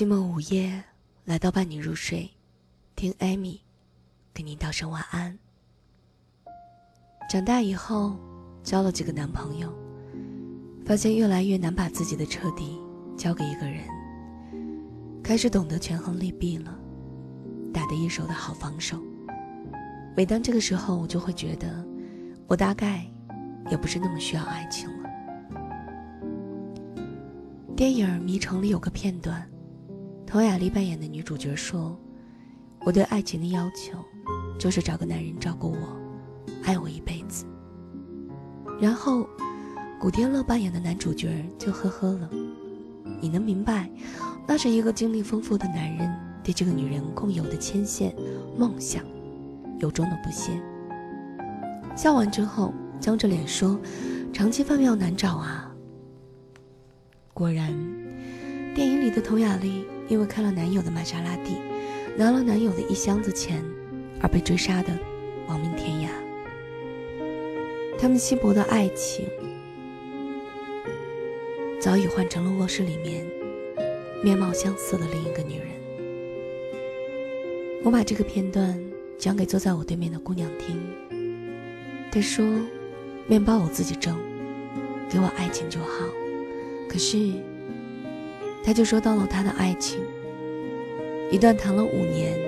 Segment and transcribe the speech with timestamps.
[0.00, 0.82] 寂寞午夜，
[1.26, 2.30] 来到伴你入睡，
[2.96, 3.60] 听艾米
[4.32, 5.38] 给您道声晚安。
[7.28, 8.16] 长大以后，
[8.62, 9.70] 交了几个男朋友，
[10.86, 12.80] 发现越来越难把自己的彻底
[13.14, 13.84] 交给一个人，
[15.22, 16.74] 开始懂得权衡利弊了，
[17.70, 18.98] 打得一手的好防守。
[20.16, 21.86] 每当这个时候，我就会觉得，
[22.46, 23.06] 我大概
[23.70, 25.10] 也不是那么需要爱情了。
[27.76, 29.46] 电影《迷城》里有个片段，
[30.30, 31.98] 佟雅丽扮演的女主角说
[32.86, 33.98] ：“我对爱情的要求，
[34.60, 36.00] 就是找个男人照顾我，
[36.62, 37.44] 爱我一辈子。”
[38.80, 39.28] 然后，
[39.98, 42.30] 古天乐扮演的男主角就呵呵了。
[43.20, 43.90] 你能明白，
[44.46, 46.08] 那是一个经历丰富的男人
[46.44, 48.14] 对这个女人共有的牵线、
[48.56, 49.02] 梦想。
[49.80, 50.52] 由衷的不屑。
[51.96, 53.76] 笑完之后，僵着脸说
[54.32, 55.74] ：“长期饭票难找啊。”
[57.34, 57.72] 果然，
[58.76, 61.56] 电影里的佟雅丽因为开了男友的玛莎拉蒂，
[62.14, 63.64] 拿了男友的一箱子钱，
[64.20, 64.92] 而被追杀的
[65.46, 66.10] 亡命天涯。
[67.98, 69.26] 他们稀薄的爱情，
[71.80, 73.24] 早已换成了卧室里面
[74.22, 75.68] 面貌相似的另一个女人。
[77.82, 78.78] 我把这个片段。
[79.20, 80.80] 讲给坐在我对面的姑娘听。
[82.10, 82.42] 她说
[83.28, 84.16] ：“面包我自己挣，
[85.10, 86.06] 给我爱情就好。”
[86.88, 87.18] 可是，
[88.62, 90.00] 他就说到了他的爱情，
[91.30, 92.38] 一段谈了五年，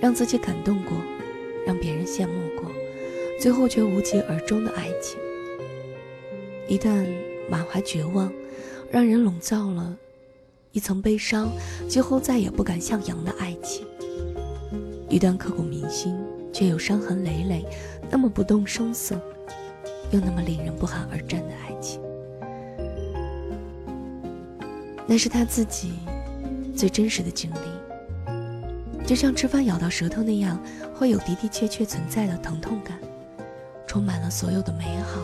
[0.00, 0.96] 让自己感动过，
[1.66, 2.70] 让别人羡慕过，
[3.40, 5.18] 最后却无疾而终的爱情；
[6.66, 7.06] 一段
[7.48, 8.32] 满怀绝望，
[8.90, 9.96] 让人笼罩了
[10.72, 11.50] 一层悲伤，
[11.88, 13.86] 几乎再也不敢向阳的爱情。
[15.08, 16.18] 一段刻骨铭心
[16.52, 17.64] 却又伤痕累累，
[18.10, 19.14] 那么不动声色，
[20.10, 22.01] 又那么令人不寒而战的爱情，
[25.12, 25.92] 那是他自己
[26.74, 29.04] 最真实的经历。
[29.06, 30.58] 就像吃饭咬到舌头那样，
[30.94, 32.98] 会有的的确确存在的疼痛感，
[33.86, 35.20] 充满了所有的美好，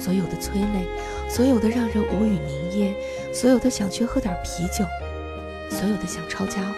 [0.00, 0.86] 所有的催泪，
[1.28, 2.94] 所有的让人无语凝噎，
[3.34, 4.84] 所有的想去喝点啤酒，
[5.76, 6.76] 所有的想抄家伙。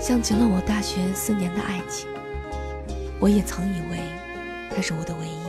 [0.00, 2.08] 像极了我大学四年的爱情，
[3.20, 3.98] 我也曾以为
[4.74, 5.47] 他是我的唯一。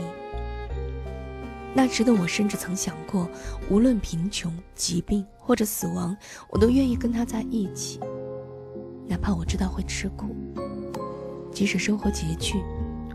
[1.82, 3.26] 那时的我甚至曾想过，
[3.70, 6.14] 无论贫穷、疾病或者死亡，
[6.50, 7.98] 我都愿意跟他在一起，
[9.08, 10.26] 哪怕我知道会吃苦，
[11.50, 12.62] 即使生活拮据，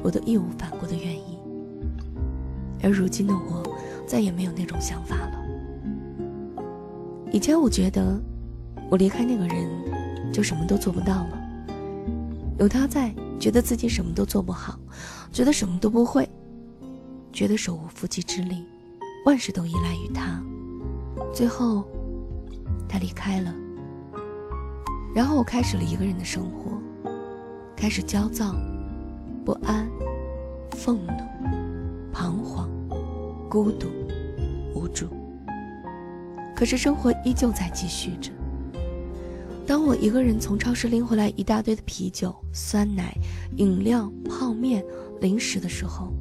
[0.01, 1.37] 我都义无反顾的愿意。
[2.81, 3.61] 而如今的我，
[4.07, 5.45] 再也没有那种想法了。
[7.31, 8.19] 以前我觉得，
[8.89, 9.69] 我离开那个人。
[10.33, 11.39] 就什么都做不到了。
[12.57, 14.79] 有他在，觉得自己什么都做不好，
[15.31, 16.27] 觉得什么都不会，
[17.35, 18.63] 觉得手无缚鸡之力，
[19.25, 20.41] 万事都依赖于他。
[21.33, 21.85] 最后，
[22.87, 23.53] 他离开了。
[25.13, 26.81] 然后我开始了一个人的生活，
[27.75, 28.55] 开始焦躁、
[29.43, 29.85] 不安、
[30.71, 31.11] 愤怒、
[32.13, 32.69] 彷徨、
[33.49, 33.89] 孤独、
[34.73, 35.09] 无助。
[36.55, 38.31] 可是生活依旧在继续着。
[39.67, 43.13] 当我一个人从超市拎回来一大堆的啤酒、酸奶、
[43.57, 44.81] 饮料、泡面、
[45.19, 46.13] 零食的时候；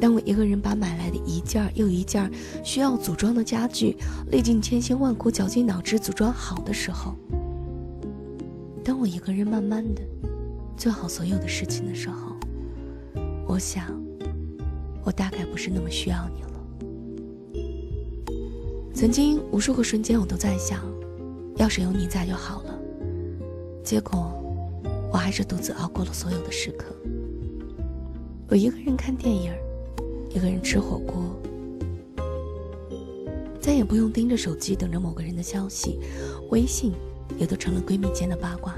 [0.00, 2.30] 当我一个人把买来的一件又一件
[2.64, 3.96] 需要组装的家具，
[4.30, 7.12] 历尽千辛万苦、绞尽脑汁组装好的时候；
[8.84, 10.02] 当我一个人慢慢的
[10.76, 12.36] 做好所有的事情的时候，
[13.46, 13.86] 我想，
[15.02, 16.48] 我大概不是那么需要你了。
[18.94, 20.80] 曾经无数个瞬间，我都在想。
[21.56, 22.78] 要是有你在就好了。
[23.82, 24.32] 结果，
[25.12, 26.94] 我还是独自熬过了所有的时刻。
[28.48, 29.52] 我一个人看电影，
[30.30, 31.24] 一个人吃火锅，
[33.60, 35.98] 再也不用盯着手机等着某个人的消息，
[36.50, 36.92] 微信
[37.38, 38.74] 也都成了闺蜜间的八卦。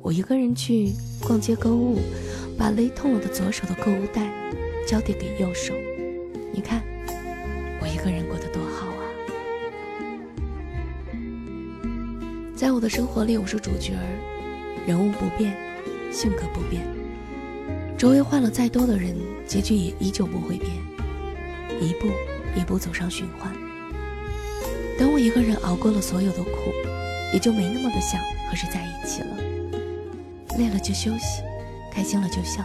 [0.00, 1.98] 我一个人去逛街购物，
[2.56, 4.32] 把勒痛了的左手的购物袋
[4.86, 5.74] 交递给右手。
[6.52, 6.82] 你看，
[7.80, 9.02] 我一个人过得多好啊。
[12.54, 15.56] 在我的生活里，我是主角儿，人物不变，
[16.12, 16.86] 性格不变，
[18.02, 19.14] 周围换了再多的人，
[19.46, 20.72] 结局也依旧不会变，
[21.80, 22.08] 一步
[22.56, 23.54] 一步走上循环。
[24.98, 26.50] 等我一个人熬过了所有的苦，
[27.32, 28.20] 也就没那么的想
[28.50, 29.36] 和谁在一起了。
[30.58, 31.44] 累了就休息，
[31.92, 32.64] 开心了就笑。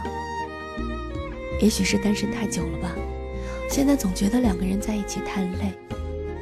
[1.62, 2.90] 也许是单身太久了吧，
[3.70, 5.72] 现在总觉得两个人在一起太累。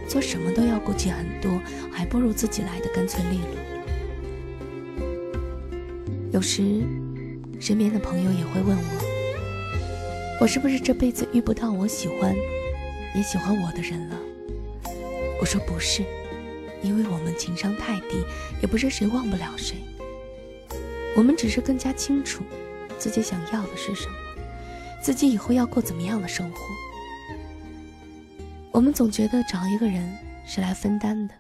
[0.09, 1.61] 做什么都要顾忌很多，
[1.93, 5.11] 还不如自己来的干脆利落。
[6.33, 6.81] 有时，
[7.59, 12.35] 身边的朋友也会问我：“我是不是这辈子遇不到我喜欢，
[13.15, 14.17] 也喜欢我的人了？”
[15.41, 16.03] 我说不是，
[16.83, 18.25] 因为我们情商太低，
[18.61, 19.77] 也不是谁忘不了谁。
[21.17, 22.43] 我们只是更加清楚
[22.99, 24.15] 自己想要的是什么，
[25.03, 26.59] 自己以后要过怎么样的生活。
[28.71, 30.07] 我们总觉得找一个人
[30.47, 31.35] 是来分担的，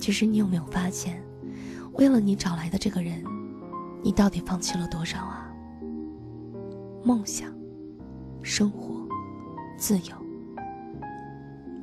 [0.00, 1.20] 其实你有没有发现，
[1.94, 3.24] 为了你找来的这个人，
[4.02, 5.50] 你到底放弃了多少啊？
[7.04, 7.52] 梦想、
[8.42, 9.06] 生活、
[9.76, 10.14] 自由，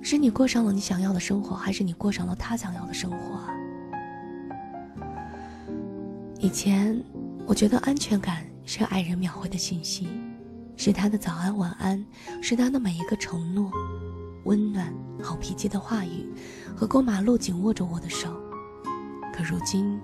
[0.02, 3.50] 是你过上了你想要的生活，还是你过上了他想要的生活啊？
[6.40, 7.02] 以前，
[7.48, 10.08] 我觉得安全感是爱人秒回的信息，
[10.76, 12.06] 是他的早安晚安，
[12.42, 13.72] 是他的每一个承诺。
[14.44, 16.30] 温暖、好脾气的话语，
[16.76, 18.30] 和过马路紧握着我的手。
[19.34, 20.00] 可如今，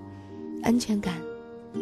[0.64, 1.14] 安全感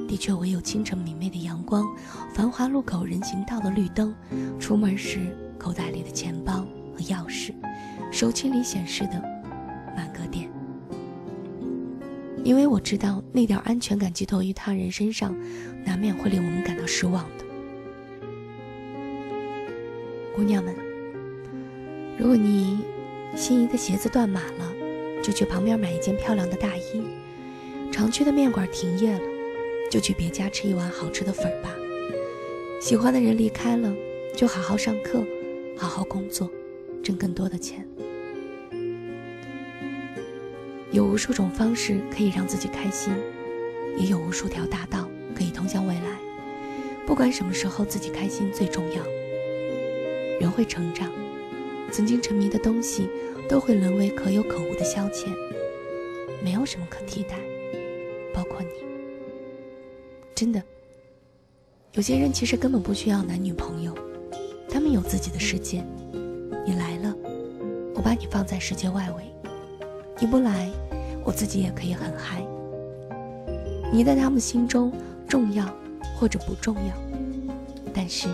[0.08, 1.86] 的确唯有清晨明媚的阳光、
[2.32, 4.14] 繁华路口人行道的绿灯、
[4.58, 6.64] 出门时口袋里的钱包
[6.94, 7.52] 和钥匙、
[8.10, 9.22] 手机里显示的
[9.96, 10.50] 满格电。
[12.42, 15.36] 因为我知道，那点安全感寄托于他人身上，
[15.84, 17.44] 难免会令我们感到失望的。
[20.34, 20.74] 姑娘们。
[22.18, 22.80] 如果你
[23.34, 27.00] 心仪的鞋子断码了，就去旁边买一件漂亮的大衣；
[27.90, 29.20] 常去的面馆停业了，
[29.90, 31.74] 就去别家吃一碗好吃的粉儿吧。
[32.80, 33.92] 喜欢的人离开了，
[34.34, 35.22] 就好好上课，
[35.76, 36.48] 好好工作，
[37.02, 37.86] 挣更多的钱。
[40.92, 43.12] 有无数种方式可以让自己开心，
[43.98, 46.18] 也有无数条大道可以通向未来。
[47.06, 49.04] 不管什么时候，自己开心最重要。
[50.40, 51.12] 人会成长。
[51.92, 53.08] 曾经沉迷的东西，
[53.48, 55.26] 都会沦为可有可无的消遣，
[56.40, 57.40] 没有什么可替代，
[58.32, 58.89] 包括你。
[60.40, 60.62] 真的，
[61.92, 63.94] 有些人其实根本不需要男女朋友，
[64.70, 65.84] 他们有自己的世界。
[66.64, 67.14] 你来了，
[67.94, 69.22] 我把你放在世界外围；
[70.18, 70.70] 你不来，
[71.26, 72.42] 我自己也可以很嗨。
[73.92, 74.90] 你在他们心中
[75.28, 75.66] 重要
[76.16, 76.94] 或者不重要，
[77.92, 78.26] 但是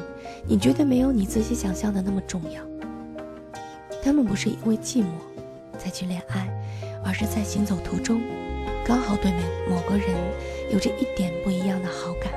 [0.47, 2.63] 你绝对没有你自己想象的那么重要。
[4.01, 5.07] 他们不是因为寂寞
[5.77, 6.49] 才去恋爱，
[7.05, 8.21] 而是在行走途中，
[8.87, 10.07] 刚好对面某个人
[10.71, 12.33] 有着一点不一样的好感。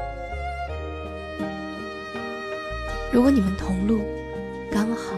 [3.13, 4.01] 如果你们同路，
[4.71, 5.13] 刚好；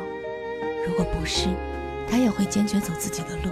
[0.85, 1.47] 如果不是，
[2.09, 3.51] 他也会坚决走自己的路。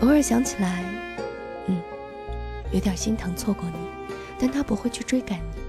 [0.00, 0.82] 偶尔想起来，
[1.68, 1.80] 嗯，
[2.72, 3.78] 有点心疼错过你，
[4.36, 5.62] 但他不会去追赶你。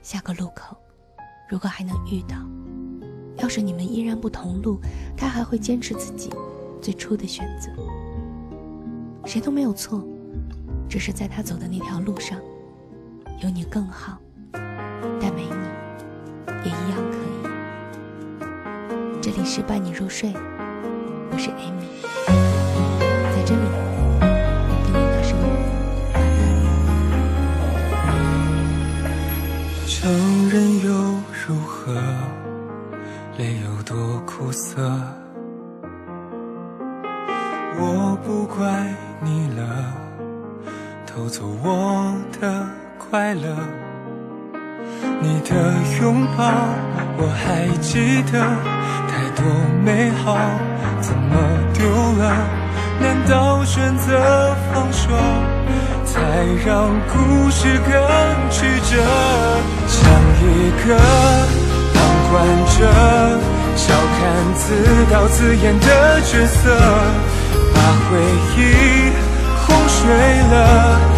[0.00, 0.78] 下个路口，
[1.46, 2.36] 如果还能遇到。
[3.36, 4.80] 要是你们依然不同路，
[5.14, 6.30] 他还会坚持自己
[6.80, 7.70] 最初的选择。
[9.26, 10.06] 谁都没有错，
[10.88, 12.38] 只是在他走的那条路上，
[13.42, 14.16] 有你更好，
[15.20, 15.50] 但没你
[16.64, 17.42] 也一样可以。
[19.20, 20.32] 这里是伴你入睡，
[21.32, 21.88] 我是 Amy，
[23.34, 23.60] 在这里
[24.84, 25.44] 跟你道声晚
[26.14, 26.16] 安。
[29.88, 29.98] 承
[30.50, 30.88] 认又
[31.48, 32.00] 如何？
[33.38, 34.80] 泪有多苦涩，
[37.76, 39.62] 我不怪你了，
[41.06, 42.66] 偷走我的
[42.98, 43.56] 快乐。
[45.20, 46.44] 你的拥抱
[47.16, 48.38] 我还记得，
[49.08, 49.42] 太多
[49.84, 50.36] 美好
[51.00, 51.34] 怎么
[51.72, 52.24] 丢了？
[53.00, 55.10] 难道选择放手，
[56.04, 57.90] 才让故事更
[58.50, 59.02] 曲折？
[59.88, 59.96] 像
[60.42, 60.96] 一个。
[61.94, 61.96] 旁
[62.30, 62.34] 观
[62.76, 62.78] 者
[63.76, 64.64] 笑看自
[65.10, 66.76] 导自演的角色，
[67.74, 67.76] 把
[68.08, 68.18] 回
[68.56, 68.58] 忆
[69.66, 69.98] 哄睡
[70.50, 70.54] 了，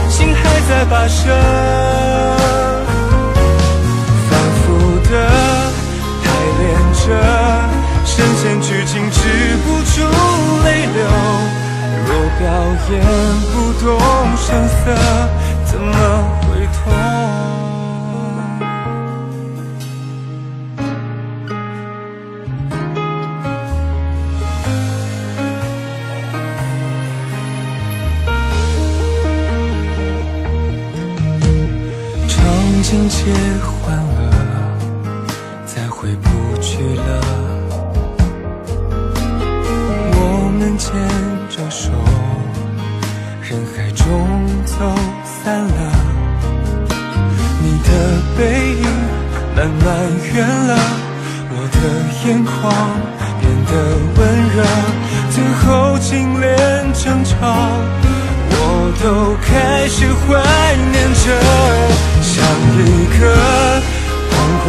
[0.09, 1.21] 心还在跋涉，
[4.29, 4.31] 反
[4.61, 4.65] 复
[5.11, 5.13] 的
[6.23, 6.25] 排
[6.59, 6.63] 练
[6.95, 7.07] 着，
[8.05, 9.17] 深陷剧情止
[9.65, 9.95] 不住
[10.65, 10.97] 泪流。
[12.07, 12.43] 若表
[12.91, 12.95] 演
[13.53, 13.55] 不
[13.85, 13.87] 动
[14.37, 14.81] 声色，
[15.67, 15.93] 怎么
[16.43, 17.68] 会痛？
[33.19, 33.68] 切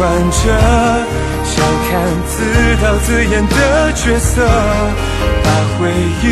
[0.00, 0.40] 旁观者，
[1.44, 1.90] 笑看
[2.26, 2.32] 自
[2.82, 4.40] 导自演的角色，
[5.44, 5.92] 把回
[6.22, 6.24] 忆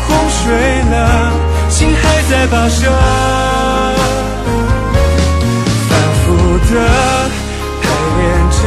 [0.00, 0.40] 哄睡
[0.90, 0.96] 了，
[1.68, 2.90] 心还在跋涉，
[5.86, 5.90] 反
[6.24, 6.24] 复
[6.72, 6.74] 的
[7.82, 7.84] 排
[8.16, 8.64] 练着，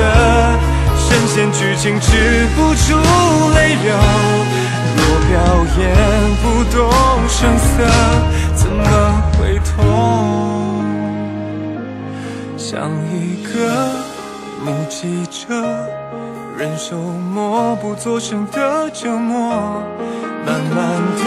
[1.00, 2.08] 深陷剧情止
[2.56, 2.88] 不住
[3.56, 3.90] 泪流。
[4.98, 5.34] 若表
[5.80, 5.82] 演
[6.44, 6.44] 不
[6.76, 6.78] 动
[7.28, 7.74] 声色，
[8.54, 8.80] 怎么
[9.40, 9.84] 会痛？
[12.56, 13.54] 像一个
[14.66, 15.54] 目击着。
[16.58, 19.84] 忍受默不作声的折磨，
[20.46, 20.78] 慢慢
[21.20, 21.26] 的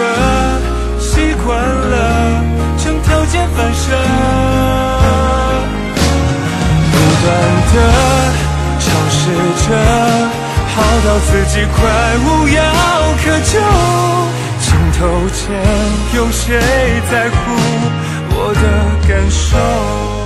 [0.99, 2.43] 习惯了，
[2.79, 3.95] 成条件反射，
[6.91, 7.27] 不断
[7.75, 7.77] 的
[8.81, 9.21] 尝试
[9.63, 9.69] 着，
[10.75, 11.79] 好到自己快
[12.25, 12.59] 无药
[13.23, 13.61] 可救，
[14.65, 14.67] 镜
[14.99, 15.39] 头前
[16.17, 16.59] 有谁
[17.11, 17.37] 在乎
[18.31, 18.63] 我的
[19.07, 20.18] 感受？